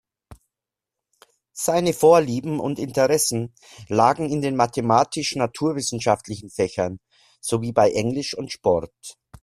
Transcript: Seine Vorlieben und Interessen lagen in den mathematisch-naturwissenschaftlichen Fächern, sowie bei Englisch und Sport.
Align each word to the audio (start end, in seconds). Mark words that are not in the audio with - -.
Seine 1.53 1.93
Vorlieben 1.93 2.59
und 2.59 2.79
Interessen 2.79 3.53
lagen 3.87 4.31
in 4.31 4.41
den 4.41 4.55
mathematisch-naturwissenschaftlichen 4.55 6.49
Fächern, 6.49 6.99
sowie 7.39 7.71
bei 7.71 7.91
Englisch 7.91 8.35
und 8.35 8.51
Sport. 8.51 8.95